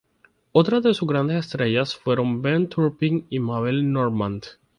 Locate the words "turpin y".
2.69-3.37